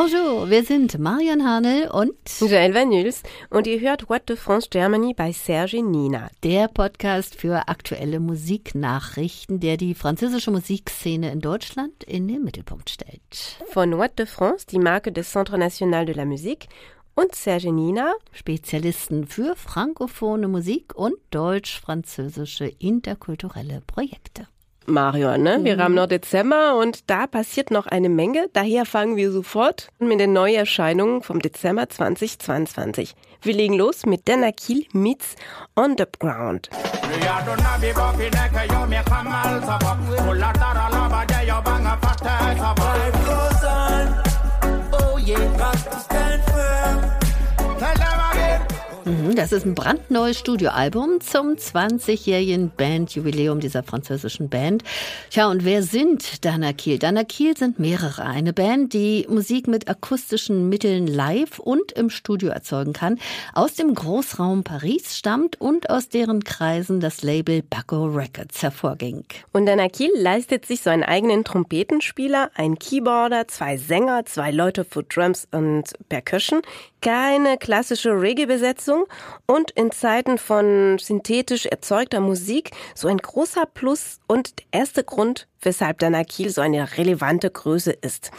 [0.00, 5.12] Bonjour, wir sind Marion Hanel und Joël Vanuls und ihr hört What the France Germany
[5.12, 6.30] bei Serge Nina.
[6.44, 13.58] Der Podcast für aktuelle Musiknachrichten, der die französische Musikszene in Deutschland in den Mittelpunkt stellt.
[13.70, 16.68] Von What the France, die Marke des Centre National de la Musique
[17.16, 24.46] und Serge Nina, Spezialisten für frankophone Musik und deutsch-französische interkulturelle Projekte.
[24.88, 25.60] Marion, ne?
[25.62, 25.80] Wir mhm.
[25.80, 28.48] haben noch Dezember und da passiert noch eine Menge.
[28.52, 33.14] Daher fangen wir sofort mit den Neuerscheinungen vom Dezember 2022.
[33.42, 35.36] Wir legen los mit Danakil meets
[35.74, 36.70] Underground.
[36.72, 36.78] Oh
[49.34, 54.82] das ist ein brandneues Studioalbum zum 20-jährigen Bandjubiläum dieser französischen Band.
[55.30, 56.98] Tja, und wer sind Dana Kiel?
[56.98, 58.24] Dana Kiel sind mehrere.
[58.24, 63.18] Eine Band, die Musik mit akustischen Mitteln live und im Studio erzeugen kann,
[63.54, 69.24] aus dem Großraum Paris stammt und aus deren Kreisen das Label Baco Records hervorging.
[69.52, 74.84] Und Dana Kiel leistet sich so einen eigenen Trompetenspieler, einen Keyboarder, zwei Sänger, zwei Leute
[74.84, 76.62] für Drums und Percussion,
[77.00, 79.06] keine klassische Reggae-Besetzung,
[79.46, 85.48] und in Zeiten von synthetisch erzeugter Musik so ein großer Plus und der erste Grund,
[85.62, 88.30] weshalb Danakil so eine relevante Größe ist.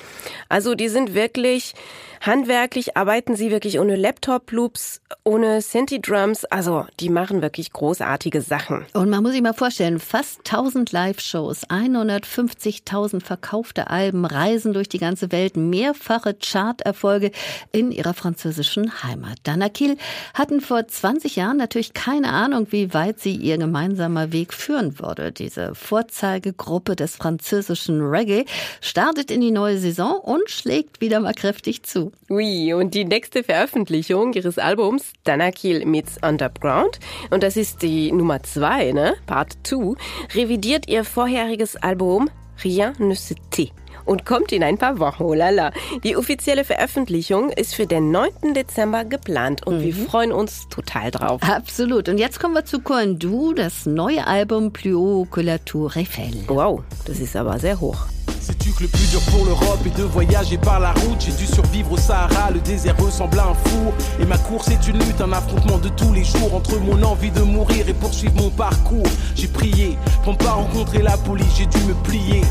[0.47, 1.73] Also die sind wirklich
[2.21, 8.85] handwerklich, arbeiten sie wirklich ohne Laptop-Loops, ohne Synthi-Drums, also die machen wirklich großartige Sachen.
[8.93, 14.99] Und man muss sich mal vorstellen, fast 1000 Live-Shows, 150.000 verkaufte Alben, Reisen durch die
[14.99, 17.31] ganze Welt, mehrfache Chart-Erfolge
[17.71, 19.37] in ihrer französischen Heimat.
[19.43, 19.97] Danakil
[20.33, 25.31] hatten vor 20 Jahren natürlich keine Ahnung, wie weit sie ihr gemeinsamer Weg führen würde.
[25.31, 28.45] Diese Vorzeigegruppe des französischen Reggae
[28.81, 32.11] startet in die neue Saison und schlägt wieder mal kräftig zu.
[32.29, 36.99] Oui, und die nächste Veröffentlichung ihres Albums Danakil meets Underground,
[37.29, 39.95] und das ist die Nummer zwei, ne, Part 2,
[40.35, 42.29] revidiert ihr vorheriges Album
[42.63, 43.71] Rien ne se tait
[44.05, 45.23] und kommt in ein paar Wochen.
[45.23, 45.71] Oh lala.
[46.03, 48.53] Die offizielle Veröffentlichung ist für den 9.
[48.55, 49.83] Dezember geplant und mhm.
[49.83, 51.41] wir freuen uns total drauf.
[51.43, 52.09] Absolut.
[52.09, 56.33] Und jetzt kommen wir zu Coindu, das neue Album Plus haut que la Tour Eiffel.
[56.47, 58.05] Wow, das ist aber sehr hoch.
[58.39, 61.45] Sais-tu que le plus dur pour l'Europe est de voyager par la route J'ai dû
[61.45, 65.19] survivre au Sahara, le désert ressemble à un four Et ma course est une lutte,
[65.19, 69.05] un affrontement de tous les jours Entre mon envie de mourir et poursuivre mon parcours
[69.35, 72.41] J'ai prié pour ne pas rencontrer la police, j'ai dû me plier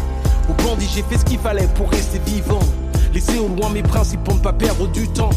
[0.49, 2.61] Au bandit, j'ai fait ce qu'il fallait pour rester vivant.
[3.13, 5.31] Laisser au loin mes principes pour ne pas perdre du temps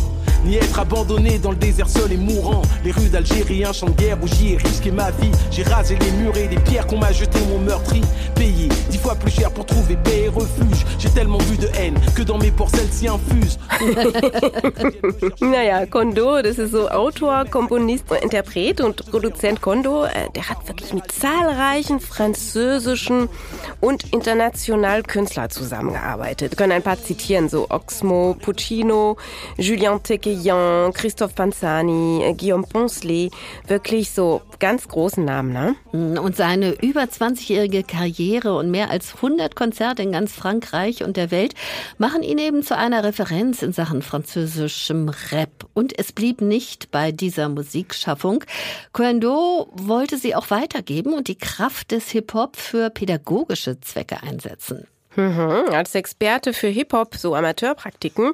[0.45, 2.61] ni être abandonné dans le désert seul et mourant.
[2.83, 5.31] Les rues d'Algérie, un champ de guerre où j'y ai risqué ma vie.
[5.51, 8.01] J'ai rasé les murs et les pierres qu'on m'a jeté mon meurtri.
[8.35, 10.85] Payé dix fois plus cher pour trouver paix et refuge.
[10.99, 13.59] J'ai tellement vu de haine que dans mes porcelles s'y infuse.
[15.41, 20.05] naja, Kondo, das ist so Autor, Komponist, Interpret und Produzent Kondo.
[20.05, 23.29] Äh, der hat wirklich mit zahlreichen französischen
[23.79, 26.51] und internationalen Künstlern zusammengearbeitet.
[26.51, 29.17] Wir können ein paar zitieren, so Oxmo, Puccino,
[29.57, 33.31] Julien Teke Guéant, Christophe Panzani, Guillaume Poncelet,
[33.67, 35.75] wirklich so ganz großen Namen, ne?
[35.91, 41.17] Mm, und seine über 20-jährige Karriere und mehr als 100 Konzerte in ganz Frankreich und
[41.17, 41.53] der Welt
[41.97, 45.67] machen ihn eben zu einer Referenz in Sachen französischem Rap.
[45.73, 48.43] Und es blieb nicht bei dieser Musikschaffung.
[48.93, 54.87] Coendo wollte sie auch weitergeben und die Kraft des Hip-Hop für pädagogische Zwecke einsetzen.
[55.15, 58.31] Mhm, als Experte für Hip-Hop, so Amateurpraktiken,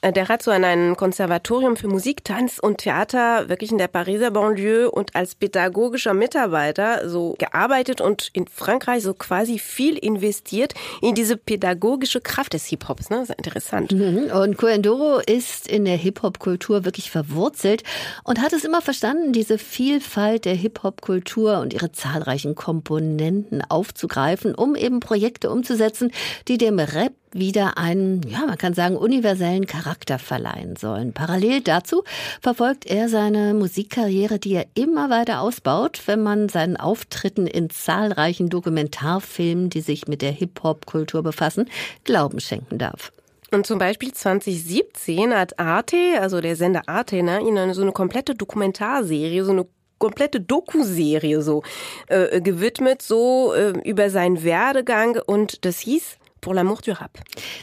[0.00, 3.88] äh, der hat so an einem Konservatorium für Musik, Tanz und Theater wirklich in der
[3.88, 10.74] Pariser Banlieue und als pädagogischer Mitarbeiter so gearbeitet und in Frankreich so quasi viel investiert
[11.02, 13.10] in diese pädagogische Kraft des Hip-Hops.
[13.10, 13.24] Ne?
[13.26, 13.92] Das interessant.
[13.92, 14.30] Mhm.
[14.32, 17.82] Und Coendoro ist in der Hip-Hop-Kultur wirklich verwurzelt
[18.22, 24.76] und hat es immer verstanden, diese Vielfalt der Hip-Hop-Kultur und ihre zahlreichen Komponenten aufzugreifen, um
[24.76, 26.12] eben Projekte umzusetzen,
[26.48, 31.12] die dem Rap wieder einen, ja, man kann sagen, universellen Charakter verleihen sollen.
[31.12, 32.02] Parallel dazu
[32.40, 38.48] verfolgt er seine Musikkarriere, die er immer weiter ausbaut, wenn man seinen Auftritten in zahlreichen
[38.48, 41.68] Dokumentarfilmen, die sich mit der Hip-Hop-Kultur befassen,
[42.04, 43.12] Glauben schenken darf.
[43.52, 48.34] Und zum Beispiel 2017 hat Arte, also der Sender Arte, ne, ihnen so eine komplette
[48.34, 49.66] Dokumentarserie, so eine
[50.00, 51.62] komplette Doku-Serie so
[52.08, 57.18] äh, gewidmet, so äh, über seinen Werdegang und das hieß Pour l'amour du rap.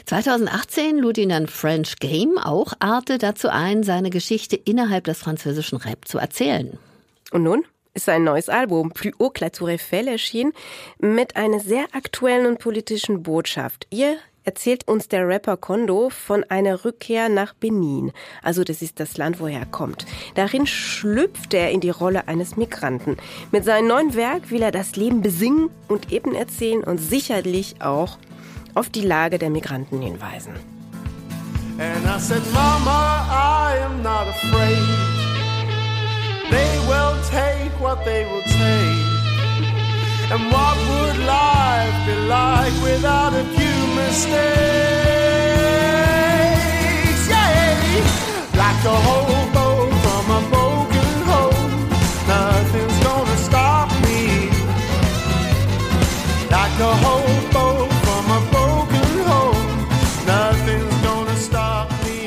[0.06, 5.78] 2018 lud ihn dann French Game, auch Arte, dazu ein, seine Geschichte innerhalb des französischen
[5.78, 6.78] Rap zu erzählen.
[7.32, 7.64] Und nun?
[7.94, 10.52] ist sein neues Album Plus haut que la Tour Eiffel erschienen
[11.00, 13.88] mit einer sehr aktuellen und politischen Botschaft.
[13.90, 18.12] Ihr erzählt uns der Rapper Kondo von einer Rückkehr nach Benin.
[18.42, 20.06] Also das ist das Land, woher er kommt.
[20.34, 23.16] Darin schlüpft er in die Rolle eines Migranten.
[23.52, 28.18] Mit seinem neuen Werk will er das Leben besingen und eben erzählen und sicherlich auch
[28.74, 30.54] auf die Lage der Migranten hinweisen.
[31.80, 35.18] And I said, Mama, I am not afraid.
[36.50, 38.87] They will take what they will take.
[40.30, 44.38] And what would life be like without a few mistakes?
[47.32, 49.66] Yeah, like a hobo
[50.02, 51.70] from a broken home,
[52.28, 54.20] nothing's gonna stop me.
[56.50, 59.70] Like a hobo from a broken home,
[60.26, 62.18] nothing's gonna stop me.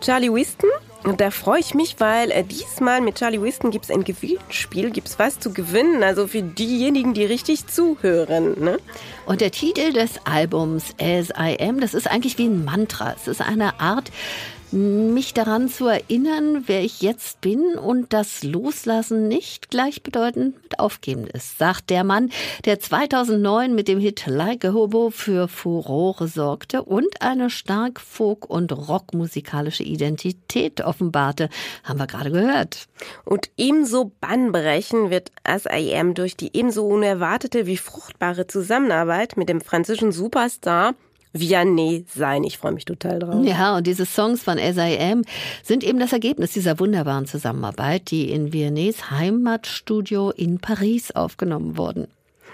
[0.00, 0.70] Charlie Winston
[1.08, 4.90] Und da freue ich mich, weil äh, diesmal mit Charlie Winston gibt es ein Gewinnspiel,
[4.90, 8.62] gibt es was zu gewinnen, also für diejenigen, die richtig zuhören.
[8.62, 8.78] Ne?
[9.24, 13.14] Und der Titel des Albums As I Am, das ist eigentlich wie ein Mantra.
[13.14, 14.12] Es ist eine Art
[14.72, 21.26] mich daran zu erinnern, wer ich jetzt bin und das Loslassen nicht gleichbedeutend mit Aufgeben
[21.26, 22.30] ist, sagt der Mann,
[22.64, 28.50] der 2009 mit dem Hit Like a Hobo für Furore sorgte und eine stark Folk-
[28.50, 31.48] und Rockmusikalische Identität offenbarte,
[31.84, 32.88] haben wir gerade gehört.
[33.24, 40.12] Und ebenso bahnbrechend wird Am durch die ebenso unerwartete wie fruchtbare Zusammenarbeit mit dem französischen
[40.12, 40.94] Superstar
[41.32, 42.44] Vianney sein.
[42.44, 43.44] Ich freue mich total drauf.
[43.44, 45.24] Ja, und diese Songs von S.I.M.
[45.62, 52.08] sind eben das Ergebnis dieser wunderbaren Zusammenarbeit, die in Vianneys Heimatstudio in Paris aufgenommen wurden.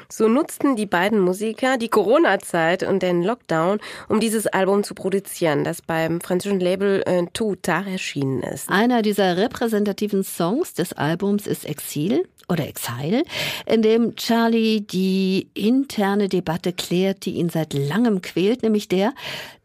[0.09, 5.65] So nutzten die beiden Musiker die Corona-Zeit und den Lockdown, um dieses Album zu produzieren,
[5.65, 8.69] das beim französischen Label äh, Tout Tard erschienen ist.
[8.69, 13.25] Einer dieser repräsentativen Songs des Albums ist Exil oder Exile,
[13.67, 19.14] in dem Charlie die interne Debatte klärt, die ihn seit langem quält, nämlich der,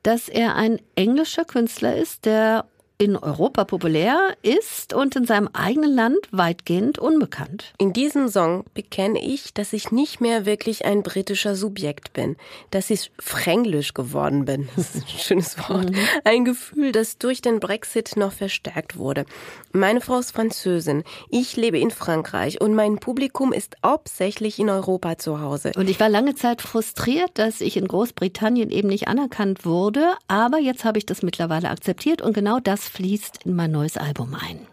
[0.03, 2.65] dass er ein englischer Künstler ist, der
[3.01, 7.73] in Europa populär ist und in seinem eigenen Land weitgehend unbekannt.
[7.77, 12.35] In diesem Song bekenne ich, dass ich nicht mehr wirklich ein britischer Subjekt bin,
[12.71, 14.67] dass ich fränglisch geworden bin.
[14.79, 15.91] Das ist ein schönes Wort.
[15.91, 15.97] Mhm.
[16.25, 19.25] Ein Gefühl, das durch den Brexit noch verstärkt wurde.
[19.71, 25.17] Meine Frau ist Französin, ich lebe in Frankreich und mein Publikum ist hauptsächlich in Europa
[25.17, 25.71] zu Hause.
[25.75, 30.57] Und ich war lange Zeit frustriert, dass ich in Großbritannien eben nicht anerkannt wurde, aber
[30.57, 34.67] jetzt habe ich das mittlerweile akzeptiert und genau das fließt in mein neues Album ein.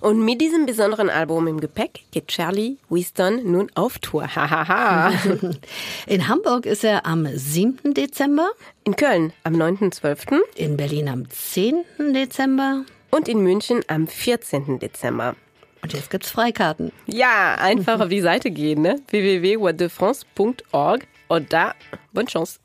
[0.00, 4.34] Und mit diesem besonderen Album im Gepäck geht Charlie Winston nun auf Tour.
[4.34, 5.12] Hahaha.
[6.06, 7.94] in Hamburg ist er am 7.
[7.94, 8.50] Dezember.
[8.84, 10.38] In Köln am 9.12.
[10.54, 11.84] In Berlin am 10.
[12.14, 12.84] Dezember.
[13.10, 14.78] Und in München am 14.
[14.78, 15.36] Dezember.
[15.82, 16.92] Und jetzt gibt's Freikarten.
[17.06, 19.00] Ja, einfach auf die Seite gehen, ne?
[19.08, 21.74] www.whatdefrance.org und da,
[22.12, 22.58] bonne chance.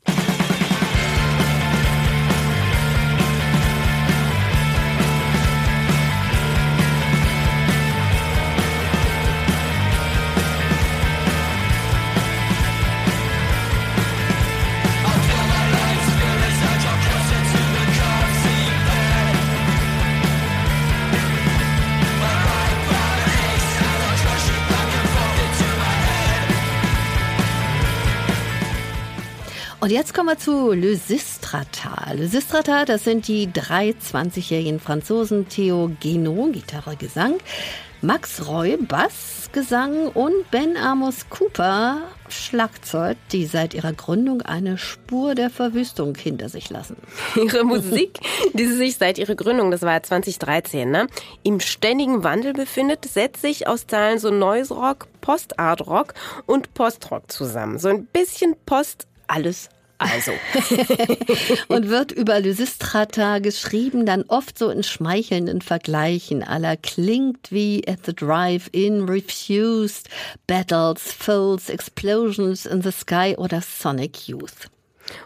[29.82, 32.12] Und jetzt kommen wir zu Le Sistrata.
[32.12, 37.38] Le Sistrata, das sind die drei 20-jährigen Franzosen Theo Guénaud, Gitarre, Gesang,
[38.00, 45.34] Max Roy, Bass, Gesang und Ben Amos Cooper, Schlagzeug, die seit ihrer Gründung eine Spur
[45.34, 46.96] der Verwüstung hinter sich lassen.
[47.34, 48.20] Ihre Musik,
[48.54, 51.08] die sie sich seit ihrer Gründung, das war 2013, ne,
[51.42, 56.14] im ständigen Wandel befindet, setzt sich aus Teilen so Noise Rock, Post-Art Rock
[56.46, 57.80] und Post-Rock zusammen.
[57.80, 59.68] So ein bisschen Post alles
[60.02, 60.32] also.
[61.68, 68.00] und wird über Lysistrata geschrieben, dann oft so in schmeichelnden Vergleichen aller klingt wie At
[68.06, 70.08] the Drive-In, Refused,
[70.46, 74.68] Battles, Foes, Explosions in the Sky oder Sonic Youth.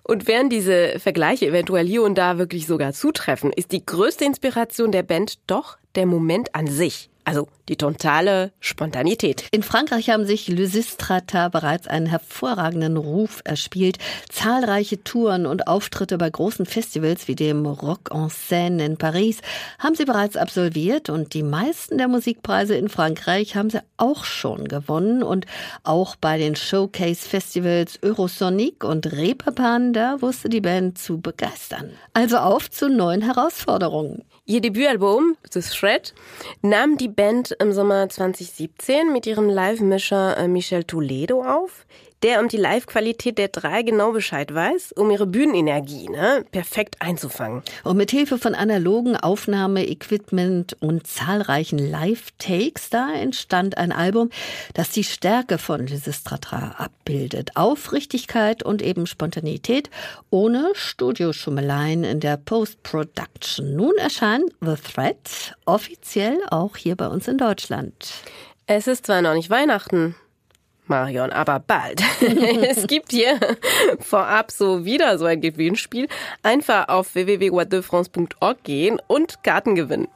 [0.03, 4.91] Und während diese Vergleiche eventuell hier und da wirklich sogar zutreffen, ist die größte Inspiration
[4.91, 7.09] der Band doch der Moment an sich.
[7.27, 9.49] Also die totale Spontanität.
[9.51, 13.99] In Frankreich haben sich Lysistrata bereits einen hervorragenden Ruf erspielt.
[14.29, 19.41] Zahlreiche Touren und Auftritte bei großen Festivals wie dem Rock en Seine in Paris
[19.81, 24.69] haben sie bereits absolviert und die meisten der Musikpreise in Frankreich haben sie auch schon
[24.69, 25.47] gewonnen und
[25.83, 31.91] auch bei den Showcase-Festivals Eurosonic und Reeperbahn, da wusste die Band zu begeistern.
[32.13, 34.23] Also auf zu neuen Herausforderungen.
[34.49, 36.15] Ihr Debütalbum, The Thread,
[36.63, 41.85] nahm die Band im Sommer 2017 mit ihrem Live-Mischer äh, Michel Toledo auf.
[42.23, 47.63] Der um die Live-Qualität der drei genau Bescheid weiß, um ihre Bühnenenergie ne, perfekt einzufangen.
[47.85, 54.31] Und mit Hilfe von analogen Aufnahmeequipment und zahlreichen Live-Takes, da entstand ein Album,
[54.75, 57.51] das die Stärke von Lysistrata abbildet.
[57.55, 59.91] Aufrichtigkeit und eben Spontanität
[60.31, 63.77] ohne Studioschummeleien in der Post-Production.
[63.77, 68.15] Nun erscheint The Threat offiziell auch hier bei uns in Deutschland.
[68.67, 70.17] Es ist zwar noch nicht Weihnachten,
[70.89, 72.03] Marion, aber bald.
[72.21, 73.39] es gibt hier
[74.01, 76.09] vorab so wieder so ein Gewinnspiel.
[76.43, 80.09] Einfach auf www.whatdefrance.org gehen und Karten gewinnen.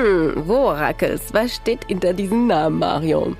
[0.00, 3.36] Hm, Worakels, was steht hinter diesem Namen, Marion?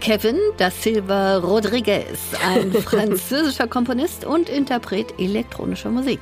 [0.00, 6.20] Kevin da Silva Rodriguez, ein französischer Komponist und Interpret elektronischer Musik.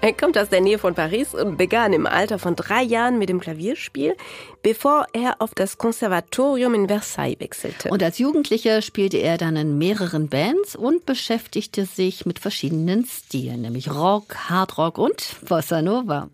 [0.00, 3.28] Er kommt aus der Nähe von Paris und begann im Alter von drei Jahren mit
[3.28, 4.16] dem Klavierspiel,
[4.64, 7.88] bevor er auf das Konservatorium in Versailles wechselte.
[7.90, 13.62] Und als Jugendlicher spielte er dann in mehreren Bands und beschäftigte sich mit verschiedenen Stilen,
[13.62, 16.28] nämlich Rock, Hardrock und Bossa Nova.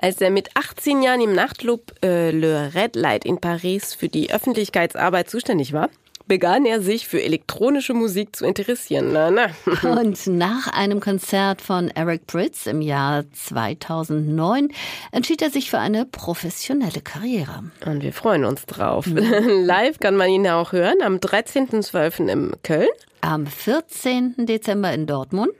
[0.00, 4.32] Als er mit 18 Jahren im Nachtclub äh, Le Red Light in Paris für die
[4.32, 5.90] Öffentlichkeitsarbeit zuständig war,
[6.30, 9.12] begann er sich für elektronische Musik zu interessieren.
[9.12, 9.48] Na, na.
[9.82, 14.68] Und nach einem Konzert von Eric Pritz im Jahr 2009
[15.10, 17.64] entschied er sich für eine professionelle Karriere.
[17.84, 19.06] Und wir freuen uns drauf.
[19.10, 22.28] Live kann man ihn auch hören am 13.12.
[22.28, 22.88] in Köln.
[23.22, 24.46] Am 14.
[24.46, 25.50] Dezember in Dortmund.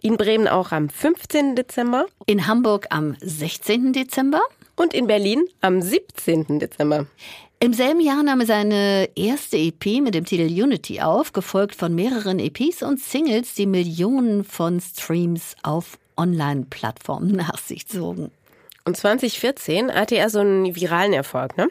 [0.00, 1.56] In Bremen auch am 15.
[1.56, 2.06] Dezember.
[2.26, 3.92] In Hamburg am 16.
[3.92, 4.42] Dezember.
[4.76, 6.60] Und in Berlin am 17.
[6.60, 7.06] Dezember.
[7.62, 11.94] Im selben Jahr nahm er seine erste EP mit dem Titel Unity auf, gefolgt von
[11.94, 18.30] mehreren EPs und Singles, die Millionen von Streams auf Online-Plattformen nach sich zogen.
[18.86, 21.68] Und 2014 hatte er so einen viralen Erfolg, ne?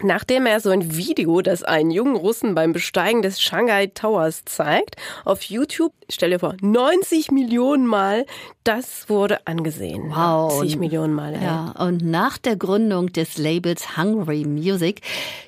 [0.00, 4.96] Nachdem er so ein Video, das einen jungen Russen beim Besteigen des Shanghai Towers zeigt,
[5.24, 8.24] auf YouTube, stell dir vor, 90 Millionen Mal,
[8.64, 10.04] das wurde angesehen.
[10.08, 10.52] Wow.
[10.60, 11.34] 90 Millionen Mal.
[11.34, 11.42] Ey.
[11.42, 15.02] Ja, und nach der Gründung des Labels Hungry Music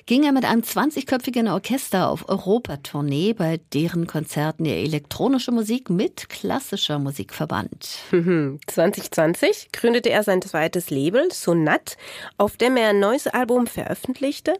[0.05, 6.29] ging er mit einem 20-köpfigen Orchester auf Europatournee, bei deren Konzerten er elektronische Musik mit
[6.29, 7.97] klassischer Musik verband.
[8.67, 11.97] 2020 gründete er sein zweites Label, Sonat,
[12.37, 13.65] auf dem er ein neues Album
[14.35, 14.53] veröffentlichte,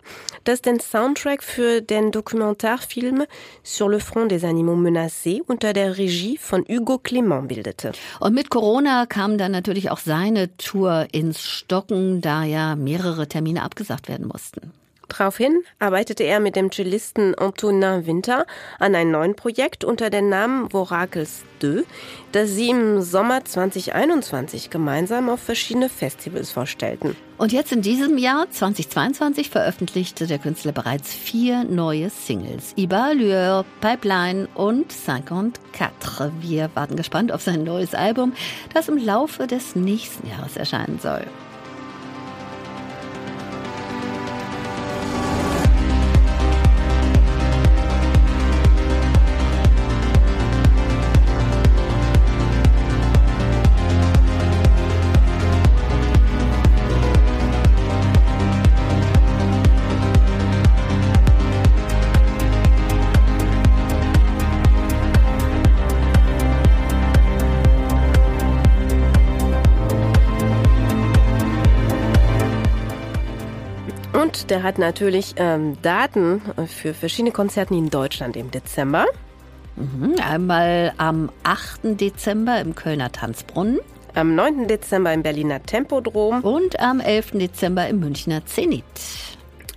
[0.44, 3.24] das den Soundtrack für den Dokumentarfilm
[3.64, 7.92] Sur le front des animaux menacés unter der Regie von Hugo Clement bildete.
[8.20, 13.64] Und mit Corona kam dann natürlich auch seine Tour ins Stocken, da ja mehrere Termine
[13.64, 14.72] abgesagt werden mussten.
[15.08, 18.46] Daraufhin arbeitete er mit dem Cellisten Antonin Winter
[18.80, 21.84] an einem neuen Projekt unter dem Namen Voracles 2,
[22.32, 27.16] das sie im Sommer 2021 gemeinsam auf verschiedene Festivals vorstellten.
[27.38, 32.74] Und jetzt in diesem Jahr 2022 veröffentlichte der Künstler bereits vier neue Singles.
[32.78, 35.62] Iba, Lueur, Pipeline und 54.
[36.40, 38.34] Wir warten gespannt auf sein neues Album,
[38.74, 41.26] das im Laufe des nächsten Jahres erscheinen soll.
[74.36, 79.06] Und der hat natürlich ähm, Daten für verschiedene Konzerte in Deutschland im Dezember.
[79.78, 82.02] Mhm, einmal am 8.
[82.02, 83.80] Dezember im Kölner Tanzbrunnen.
[84.14, 84.68] Am 9.
[84.68, 86.42] Dezember im Berliner Tempodrom.
[86.42, 87.32] Und am 11.
[87.36, 88.84] Dezember im Münchner Zenit.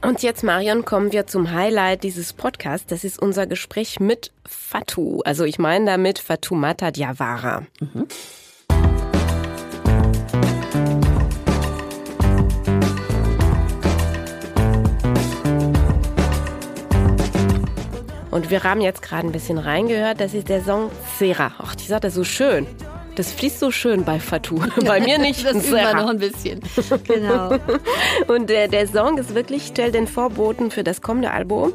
[0.02, 2.88] Und jetzt, Marion, kommen wir zum Highlight dieses Podcasts.
[2.88, 5.20] Das ist unser Gespräch mit Fatou.
[5.24, 7.62] Also ich meine damit Fatoumata Diawara.
[7.78, 8.08] Mhm.
[18.38, 20.20] Und wir haben jetzt gerade ein bisschen reingehört.
[20.20, 21.50] Das ist der Song Sera.
[21.58, 22.68] Ach, die sagt das so schön.
[23.16, 24.62] Das fließt so schön bei Fatou.
[24.86, 25.44] Bei mir nicht.
[25.44, 26.60] das üben wir noch ein bisschen.
[27.02, 27.58] Genau.
[28.28, 31.72] Und der, der Song ist wirklich, stellt den Vorboten für das kommende Album.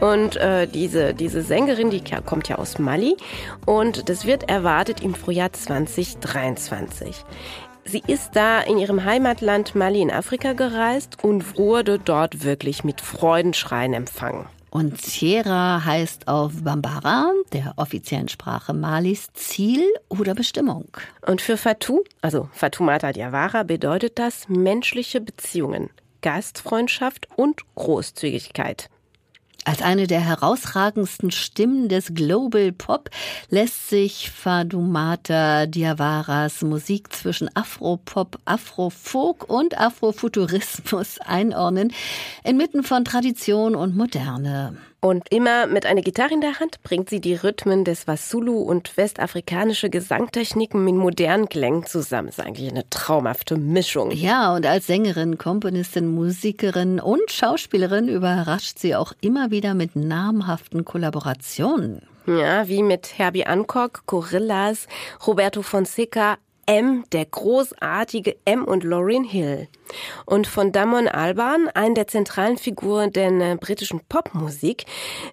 [0.00, 3.16] Und äh, diese, diese Sängerin, die kommt ja aus Mali.
[3.64, 7.24] Und das wird erwartet im Frühjahr 2023.
[7.86, 13.00] Sie ist da in ihrem Heimatland Mali in Afrika gereist und wurde dort wirklich mit
[13.00, 14.44] Freudenschreien empfangen.
[14.76, 20.84] Und Sierra heißt auf Bambara, der offiziellen Sprache Malis, Ziel oder Bestimmung.
[21.26, 25.88] Und für Fatou, also Fatoumata Diawara, bedeutet das menschliche Beziehungen,
[26.20, 28.90] Gastfreundschaft und Großzügigkeit.
[29.66, 33.10] Als eine der herausragendsten Stimmen des Global Pop
[33.50, 41.92] lässt sich Fadumata Diawaras Musik zwischen Afropop, Afrofolk und Afrofuturismus einordnen,
[42.44, 44.76] inmitten von Tradition und Moderne.
[45.00, 48.96] Und immer mit einer Gitarre in der Hand bringt sie die Rhythmen des Wasulu und
[48.96, 52.28] westafrikanische Gesangtechniken mit modernen Klängen zusammen.
[52.28, 54.10] Das ist eigentlich eine traumhafte Mischung.
[54.10, 60.84] Ja, und als Sängerin, Komponistin, Musikerin und Schauspielerin überrascht sie auch immer wieder mit namhaften
[60.84, 62.02] Kollaborationen.
[62.26, 64.88] Ja, wie mit Herbie Ancock, Gorillas,
[65.24, 69.68] Roberto Fonseca, M, der großartige M und Lauryn Hill.
[70.24, 74.84] Und von Damon Alban, einen der zentralen Figuren der äh, britischen Popmusik,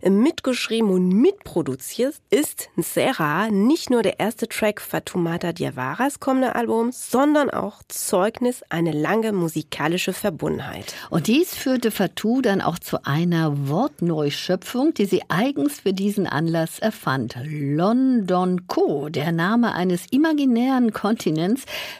[0.01, 6.91] äh, mitgeschrieben und mitproduziert, ist Serra nicht nur der erste Track Fatoumata Diawaras kommende Album,
[6.91, 10.93] sondern auch Zeugnis eine lange musikalische Verbundenheit.
[11.09, 16.77] Und dies führte Fatou dann auch zu einer Wortneuschöpfung, die sie eigens für diesen Anlass
[16.77, 17.35] erfand.
[17.43, 21.22] London Co., der Name eines imaginären Kontinents,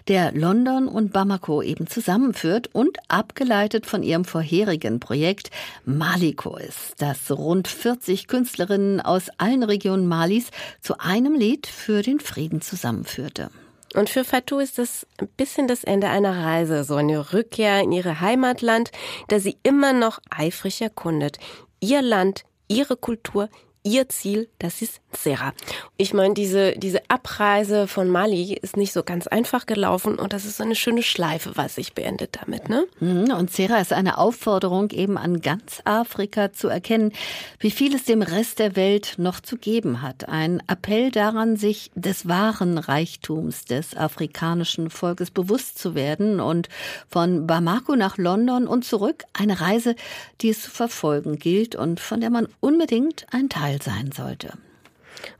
[0.08, 5.50] der London und Bamako eben zusammenführt und abgeleitet von ihrem vorherigen Projekt
[5.86, 10.50] Maliko ist, das rund 40 Künstlerinnen aus allen Regionen Malis
[10.82, 13.50] zu einem Lied für den Frieden zusammenführte.
[13.94, 17.92] Und für Fatou ist das ein bisschen das Ende einer Reise, so eine Rückkehr in
[17.92, 18.92] ihre Heimatland,
[19.27, 21.38] da sie immer noch eifrig erkundet.
[21.80, 23.50] Ihr Land, ihre Kultur,
[23.83, 25.53] ihr Ziel, das ist Serra.
[25.98, 30.46] Ich meine, diese, diese Abreise von Mali ist nicht so ganz einfach gelaufen und das
[30.46, 32.85] ist so eine schöne Schleife, was sich beendet damit, ne?
[33.00, 37.11] Mhm, und Serra ist eine Aufforderung eben an ganz Afrika zu erkennen,
[37.59, 40.29] wie viel es dem Rest der Welt noch zu geben hat.
[40.29, 46.69] Ein Appell daran, sich des wahren Reichtums des afrikanischen Volkes bewusst zu werden und
[47.09, 49.96] von Bamako nach London und zurück eine Reise,
[50.41, 54.53] die es zu verfolgen gilt und von der man unbedingt ein Teil sein sollte.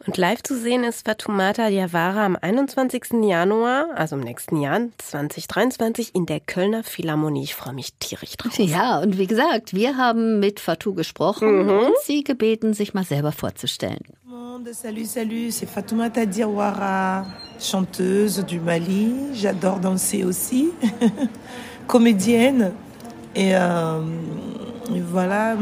[0.06, 3.24] Und live zu sehen ist Fatoumata Diawara am 21.
[3.24, 7.43] Januar, also im nächsten Jahr, 2023, in der Kölner Philharmonie.
[7.43, 8.58] Ich freue mich tierisch drauf.
[8.60, 11.69] Ja, und wie gesagt, wir haben mit Fatou gesprochen mhm.
[11.69, 14.04] und sie gebeten, sich mal selber vorzustellen.
[14.72, 17.26] Salut, salut, c'est Fatoumata Diawara,
[17.60, 19.12] chanteuse du Mali.
[19.34, 20.72] J'adore danser aussi,
[21.88, 22.72] comédienne.
[23.36, 24.02] Et euh,
[24.89, 25.56] voilà,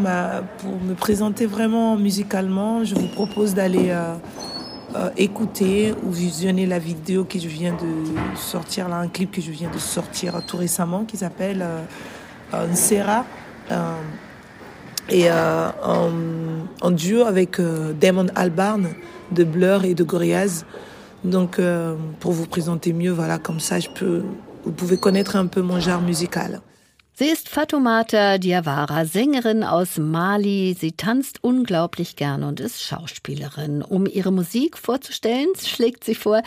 [0.59, 4.15] pour me présenter vraiment musicalement, je vous propose d'aller euh,
[4.95, 9.41] euh, écouter ou visionner la vidéo que je viens de sortir, là, un clip que
[9.41, 11.63] je viens de sortir tout récemment qui s'appelle
[12.53, 13.25] euh, Nsera.
[15.09, 17.61] et en, duo avec
[17.99, 18.89] Damon Albarn
[19.31, 20.65] de Blur et de Gorillaz.
[21.23, 21.61] Donc,
[22.19, 24.23] pour vous présenter mieux, voilà, comme ça, je peux,
[24.65, 26.61] vous pouvez connaître un peu mon genre musical.
[27.13, 30.75] Sie ist Fatoumata Diawara, Sängerin aus Mali.
[30.79, 33.83] Sie tanzt unglaublich gern und ist Schauspielerin.
[33.83, 36.41] Um ihre Musik vorzustellen, schlägt sie vor,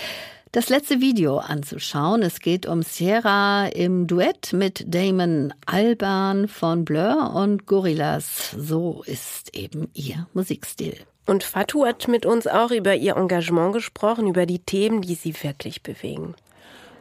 [0.53, 2.23] das letzte Video anzuschauen.
[2.23, 8.53] Es geht um Sierra im Duett mit Damon Alban von Blur und Gorillas.
[8.57, 10.97] So ist eben ihr Musikstil.
[11.27, 15.35] Und Fatou hat mit uns auch über ihr Engagement gesprochen, über die Themen, die sie
[15.43, 16.35] wirklich bewegen.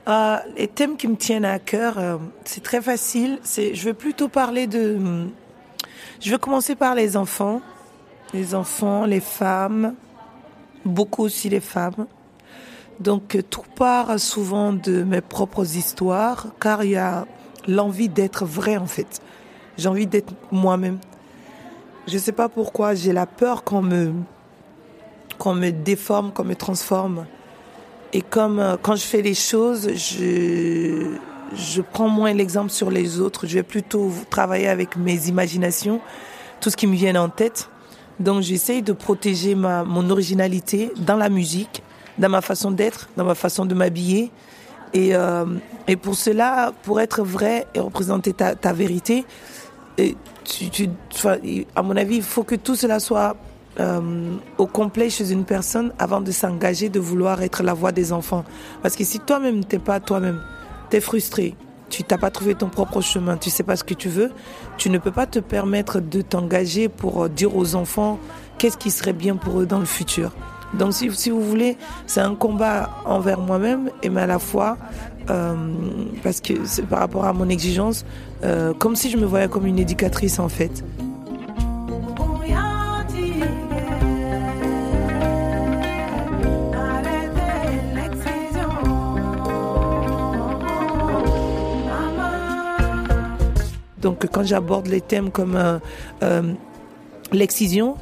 [0.07, 3.39] Euh, les thèmes qui me tiennent à cœur, euh, c'est très facile.
[3.43, 5.27] C'est, je vais plutôt parler de.
[6.19, 7.61] Je vais commencer par les enfants,
[8.33, 9.95] les enfants, les femmes,
[10.85, 12.07] beaucoup aussi les femmes.
[12.99, 17.25] Donc tout part souvent de mes propres histoires, car il y a
[17.67, 19.21] l'envie d'être vrai en fait.
[19.77, 20.99] J'ai envie d'être moi-même.
[22.07, 24.13] Je sais pas pourquoi j'ai la peur qu'on me
[25.37, 27.25] qu'on me déforme, qu'on me transforme.
[28.13, 31.15] Et comme euh, quand je fais les choses, je,
[31.55, 33.47] je prends moins l'exemple sur les autres.
[33.47, 35.99] Je vais plutôt travailler avec mes imaginations,
[36.61, 37.69] tout ce qui me vient en tête.
[38.19, 41.81] Donc j'essaye de protéger ma, mon originalité dans la musique,
[42.19, 44.31] dans ma façon d'être, dans ma façon de m'habiller.
[44.93, 45.45] Et, euh,
[45.87, 49.25] et pour cela, pour être vrai et représenter ta, ta vérité,
[49.97, 50.87] et tu, tu,
[51.75, 53.35] à mon avis, il faut que tout cela soit
[53.79, 58.13] euh, au complet chez une personne avant de s'engager, de vouloir être la voix des
[58.13, 58.43] enfants.
[58.81, 60.41] Parce que si toi-même t'es pas toi-même,
[60.89, 61.55] t'es frustré,
[61.89, 64.31] tu t'as pas trouvé ton propre chemin, tu sais pas ce que tu veux,
[64.77, 68.19] tu ne peux pas te permettre de t'engager pour dire aux enfants
[68.57, 70.31] qu'est-ce qui serait bien pour eux dans le futur.
[70.73, 74.77] Donc si, si vous voulez, c'est un combat envers moi-même et mais à la fois
[75.29, 75.55] euh,
[76.23, 78.05] parce que c'est par rapport à mon exigence,
[78.43, 80.83] euh, comme si je me voyais comme une éducatrice en fait.
[94.03, 95.79] Donc quand j'aborde les thèmes comme euh,
[96.21, 96.53] euh,
[97.31, 97.95] l'excision,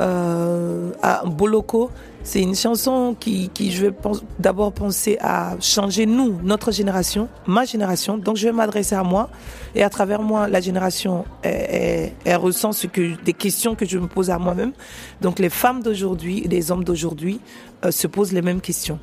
[0.00, 1.90] euh, à Boloko,
[2.24, 3.94] c'est une chanson qui, je vais
[4.38, 8.16] d'abord penser à changer nous, notre génération, ma génération.
[8.16, 9.28] Donc je vais m'adresser à moi
[9.74, 14.08] et à travers moi, la génération, elle, ressent ce que des questions que je me
[14.08, 14.72] pose à moi-même.
[15.20, 17.40] Donc les femmes d'aujourd'hui les hommes d'aujourd'hui
[17.84, 18.98] euh, se posent les mêmes questions.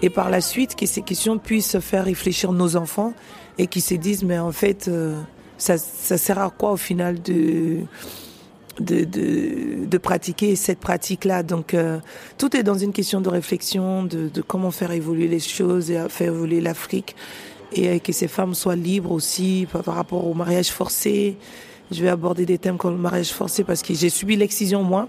[0.00, 3.12] Et par la suite, que ces questions puissent faire réfléchir nos enfants
[3.58, 4.90] et qui se disent mais en fait
[5.62, 7.78] ça, ça sert à quoi au final de
[8.80, 11.42] de, de, de, pratiquer cette pratique-là?
[11.42, 12.00] Donc, euh,
[12.38, 15.98] tout est dans une question de réflexion, de, de, comment faire évoluer les choses et
[16.08, 17.14] faire évoluer l'Afrique.
[17.74, 21.36] Et que ces femmes soient libres aussi par, par, rapport au mariage forcé.
[21.90, 25.08] Je vais aborder des thèmes comme le mariage forcé parce que j'ai subi l'excision, moi.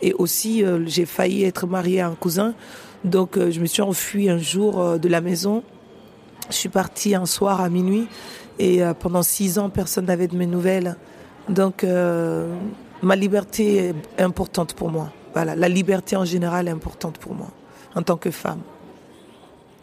[0.00, 2.54] Et aussi, euh, j'ai failli être mariée à un cousin.
[3.04, 5.62] Donc, euh, je me suis enfuie un jour euh, de la maison.
[6.50, 8.08] Je suis partie un soir à minuit.
[8.58, 10.96] Et euh, pendant six ans, personne n'avait de mes nouvelles.
[11.48, 11.84] Donc,
[13.02, 15.12] ma liberté est importante pour moi.
[15.32, 17.48] Voilà, la liberté en général est importante pour moi
[17.96, 18.60] en tant que femme.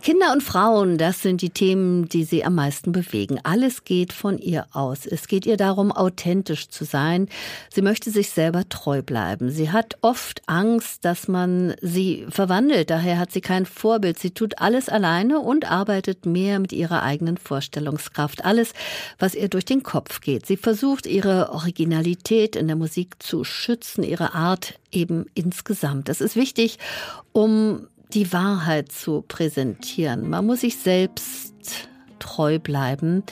[0.02, 3.38] Kinder und Frauen, das sind die Themen, die sie am meisten bewegen.
[3.44, 5.06] Alles geht von ihr aus.
[5.06, 7.28] Es geht ihr darum, authentisch zu sein.
[7.70, 9.52] Sie möchte sich selber treu bleiben.
[9.52, 12.90] Sie hat oft Angst, dass man sie verwandelt.
[12.90, 14.18] Daher hat sie kein Vorbild.
[14.18, 18.46] Sie tut alles alleine und arbeitet mehr mit ihrer eigenen Vorstellungskraft.
[18.46, 18.72] Alles,
[19.18, 20.46] was ihr durch den Kopf geht.
[20.46, 26.08] Sie versucht, ihre Originalität in der Musik zu schützen, ihre Art eben insgesamt.
[26.08, 26.80] Das ist wichtig,
[27.34, 30.30] um die Wahrheit zu präsentieren.
[30.30, 31.54] Man muss sich selbst
[32.20, 33.24] treu bleiben,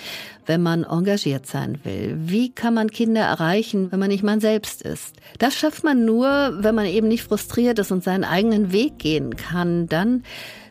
[0.46, 2.16] wenn man engagiert sein will.
[2.20, 5.18] Wie kann man Kinder erreichen, wenn man nicht man selbst ist?
[5.40, 9.36] Das schafft man nur, wenn man eben nicht frustriert ist und seinen eigenen Weg gehen
[9.36, 9.88] kann.
[9.88, 10.24] Dann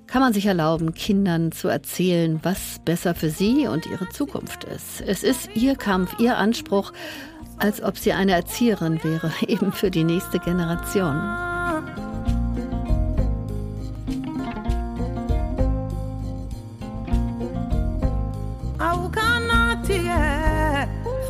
[0.06, 5.02] kann man sich erlauben, Kindern zu erzählen, was besser für sie und ihre Zukunft ist.
[5.06, 6.92] Es ist ihr Kampf, ihr Anspruch,
[7.58, 11.55] als ob sie eine Erzieherin wäre, eben für die nächste Generation.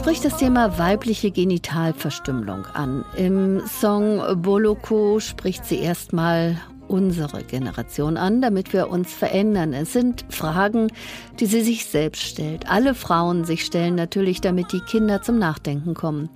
[0.00, 3.04] spricht das Thema weibliche Genitalverstümmelung an.
[3.18, 6.58] Im Song Boloko spricht sie erstmal
[6.88, 9.74] unsere Generation an, damit wir uns verändern.
[9.74, 10.90] Es sind Fragen,
[11.38, 12.66] die sie sich selbst stellt.
[12.70, 16.30] Alle Frauen sich stellen natürlich, damit die Kinder zum Nachdenken kommen.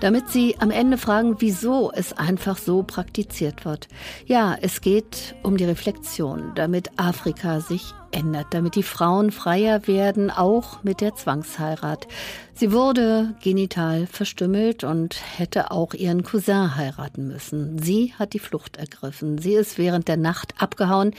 [0.00, 3.88] Damit sie am Ende fragen, wieso es einfach so praktiziert wird.
[4.26, 10.30] Ja, es geht um die Reflexion, damit Afrika sich ändert, damit die Frauen freier werden,
[10.30, 12.06] auch mit der Zwangsheirat.
[12.54, 17.80] Sie wurde genital verstümmelt und hätte auch ihren Cousin heiraten müssen.
[17.80, 19.38] Sie hat die Flucht ergriffen.
[19.38, 21.14] Sie ist während der Nacht abgehauen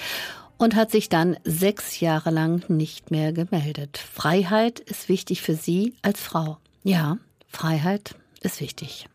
[0.58, 3.98] und hat sich dann sechs Jahre lang nicht mehr gemeldet.
[3.98, 6.58] Freiheit ist wichtig für sie als Frau.
[6.84, 9.08] Ja, Freiheit ist wichtig.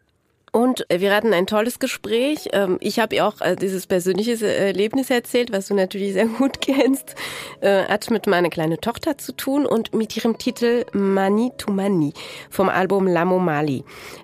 [0.54, 2.50] Und wir hatten ein tolles Gespräch.
[2.52, 6.26] Ähm, ich habe ihr auch äh, dieses persönliche äh, Erlebnis erzählt, was du natürlich sehr
[6.38, 7.16] gut kennst.
[7.60, 12.12] Äh, hat mit meiner kleinen Tochter zu tun und mit ihrem Titel Mani to Mani
[12.50, 13.82] vom Album Lamo Mali.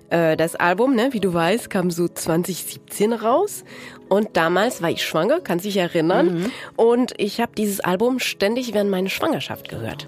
[0.09, 3.63] Das Album, ne, wie du weißt, kam so 2017 raus.
[4.09, 6.39] Und damals war ich schwanger, kann sich erinnern.
[6.39, 6.51] Mhm.
[6.75, 10.07] Und ich habe dieses Album ständig während meiner Schwangerschaft gehört.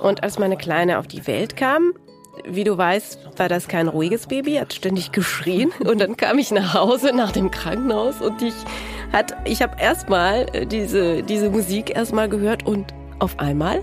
[0.00, 1.94] Und als meine Kleine auf die Welt kam,
[2.46, 5.72] wie du weißt, war das kein ruhiges Baby, hat ständig geschrien.
[5.80, 8.54] Und dann kam ich nach Hause nach dem Krankenhaus und ich
[9.12, 13.82] hat, ich habe erstmal äh, diese, diese Musik erstmal gehört und auf einmal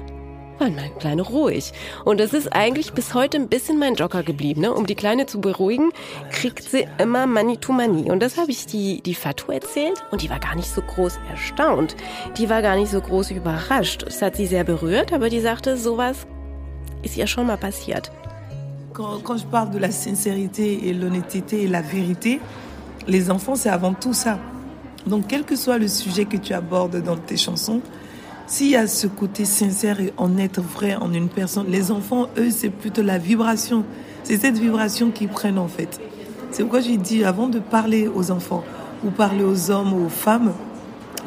[0.60, 1.72] war meine Kleine ruhig.
[2.04, 4.62] Und das ist eigentlich bis heute ein bisschen mein Joker geblieben.
[4.62, 4.74] Ne?
[4.74, 5.92] Um die Kleine zu beruhigen,
[6.32, 8.10] kriegt sie immer Money to Money.
[8.10, 11.20] Und das habe ich die, die Fatou erzählt und die war gar nicht so groß
[11.30, 11.96] erstaunt.
[12.38, 14.04] Die war gar nicht so groß überrascht.
[14.04, 16.26] Es hat sie sehr berührt, aber die sagte, sowas
[17.04, 18.12] ist ihr schon mal passiert.
[18.98, 22.42] Quand, je parle de la sincérité et l'honnêteté et la vérité,
[23.08, 24.40] les enfants, c'est avant tout ça.
[25.06, 27.82] Donc, quel que soit le sujet que tu abordes dans tes chansons,
[28.48, 32.50] s'il y a ce côté sincère et honnête, vrai en une personne, les enfants, eux,
[32.50, 33.86] c'est plutôt la vibration.
[34.24, 36.02] C'est cette vibration qu'ils prennent en fait.
[36.50, 38.64] C'est pourquoi j'ai dit, avant de parler aux enfants
[39.06, 40.54] ou parler aux hommes ou aux femmes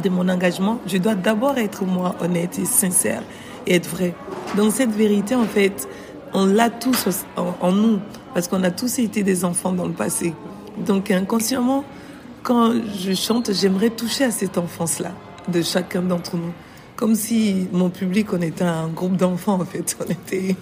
[0.02, 3.22] de mon engagement, je dois d'abord être moi honnête et sincère
[3.68, 4.12] et être vrai.
[4.56, 5.86] Donc cette vérité, en fait,
[6.32, 7.98] on l'a tous en, nous
[8.34, 10.34] parce qu'on a tous été des enfants dans le passé.
[10.86, 11.84] Donc inconsciemment,
[12.42, 15.12] quand je chante, j'aimerais toucher à cette enfance-là
[15.48, 16.52] de chacun d'entre nous.
[16.96, 20.54] Comme si mon public, on était un groupe d'enfants en fait, on était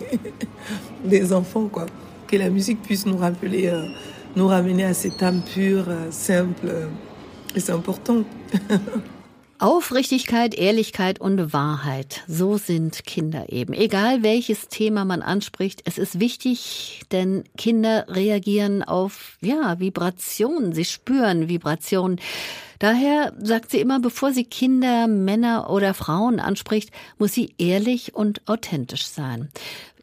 [1.05, 1.87] des enfants quoi.
[2.27, 3.87] Que la musique puisse nous rappeler, euh,
[4.37, 6.67] nous ramener à cette âme pure, euh, simple.
[6.67, 6.87] euh,
[7.55, 8.23] et c'est important.
[9.61, 12.23] Aufrichtigkeit, Ehrlichkeit und Wahrheit.
[12.29, 13.73] So sind Kinder eben.
[13.73, 20.73] Egal welches Thema man anspricht, es ist wichtig, denn Kinder reagieren auf, ja, Vibrationen.
[20.73, 22.21] Sie spüren Vibrationen.
[22.79, 28.47] Daher sagt sie immer, bevor sie Kinder, Männer oder Frauen anspricht, muss sie ehrlich und
[28.47, 29.49] authentisch sein.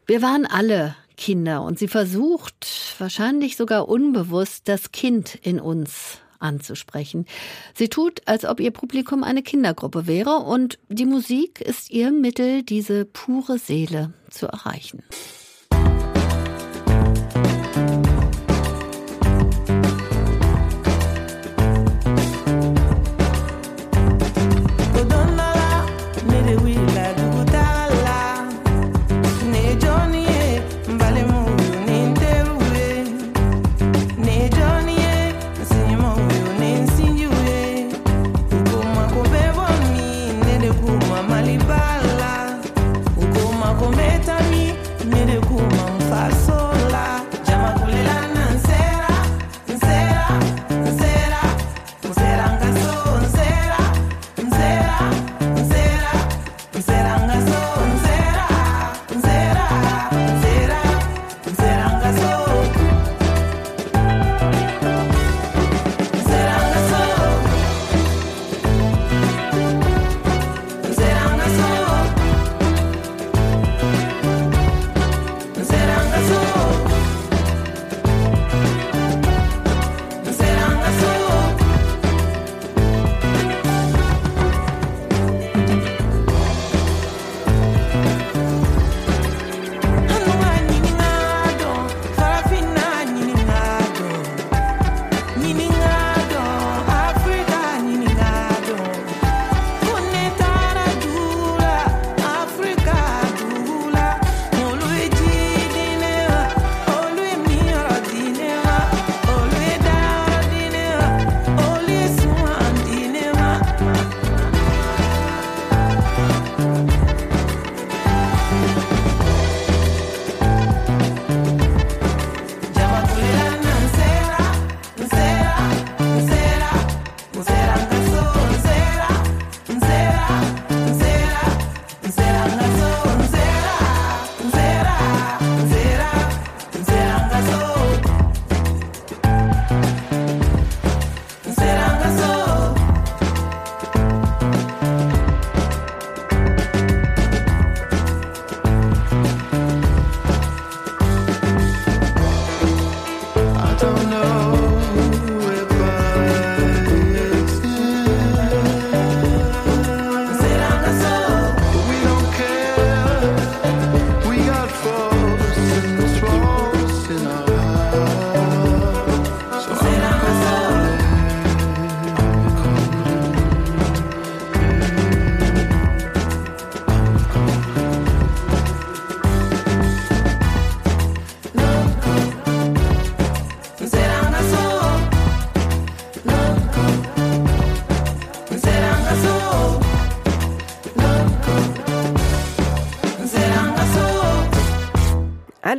[0.06, 7.26] Wir waren alle Kinder und sie versucht, wahrscheinlich sogar unbewusst, das Kind in uns anzusprechen.
[7.74, 12.62] Sie tut, als ob ihr Publikum eine Kindergruppe wäre und die Musik ist ihr Mittel,
[12.62, 15.02] diese pure Seele zu erreichen.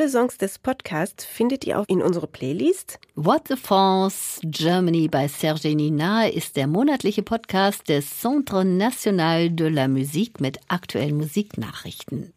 [0.08, 2.98] Alle Songs des Podcasts findet ihr auch in unserer Playlist.
[3.16, 9.68] What the France Germany bei Serge Nina ist der monatliche Podcast des Centre National de
[9.68, 12.32] la Musique mit aktuellen Musiknachrichten.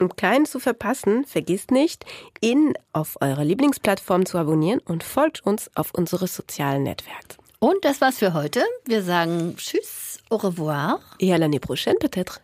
[0.00, 2.04] Um keinen zu verpassen, vergisst nicht,
[2.40, 7.36] ihn auf eurer Lieblingsplattform zu abonnieren und folgt uns auf unsere sozialen Netzwerke.
[7.60, 8.60] Und das war's für heute.
[8.86, 10.98] Wir sagen Tschüss, au revoir.
[11.20, 12.40] Et à l'année prochaine peut-être.